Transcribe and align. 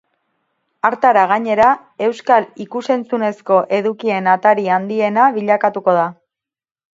Hartara, 0.87 1.25
gainera, 1.31 1.67
euskal 2.07 2.47
ikus-entzunezko 2.65 3.59
edukien 3.81 4.31
atari 4.33 4.67
handiena 4.79 5.29
bilakatuko 5.37 5.95
da. 6.01 6.09